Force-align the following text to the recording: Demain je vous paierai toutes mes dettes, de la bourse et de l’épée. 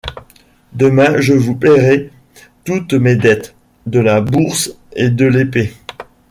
Demain 0.73 1.19
je 1.21 1.33
vous 1.33 1.55
paierai 1.55 2.09
toutes 2.63 2.95
mes 2.95 3.15
dettes, 3.15 3.53
de 3.85 3.99
la 3.99 4.19
bourse 4.19 4.71
et 4.93 5.11
de 5.11 5.27
l’épée. 5.27 5.75